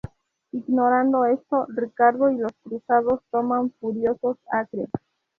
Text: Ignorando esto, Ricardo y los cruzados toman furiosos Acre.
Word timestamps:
Ignorando 0.51 1.25
esto, 1.25 1.67
Ricardo 1.75 2.31
y 2.31 2.37
los 2.39 2.51
cruzados 2.63 3.21
toman 3.29 3.69
furiosos 3.73 4.35
Acre. 4.51 4.87